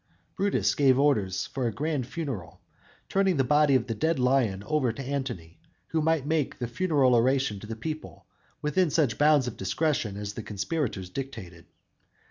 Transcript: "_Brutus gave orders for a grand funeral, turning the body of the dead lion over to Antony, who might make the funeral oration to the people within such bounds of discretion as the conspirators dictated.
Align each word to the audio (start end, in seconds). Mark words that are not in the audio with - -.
"_Brutus 0.35 0.73
gave 0.73 0.97
orders 0.97 1.45
for 1.45 1.67
a 1.67 1.71
grand 1.71 2.07
funeral, 2.07 2.59
turning 3.07 3.37
the 3.37 3.43
body 3.43 3.75
of 3.75 3.85
the 3.85 3.93
dead 3.93 4.17
lion 4.17 4.63
over 4.63 4.91
to 4.91 5.03
Antony, 5.03 5.59
who 5.89 6.01
might 6.01 6.25
make 6.25 6.57
the 6.57 6.67
funeral 6.67 7.13
oration 7.13 7.59
to 7.59 7.67
the 7.67 7.75
people 7.75 8.25
within 8.63 8.89
such 8.89 9.19
bounds 9.19 9.45
of 9.45 9.57
discretion 9.57 10.17
as 10.17 10.33
the 10.33 10.41
conspirators 10.41 11.11
dictated. 11.11 11.67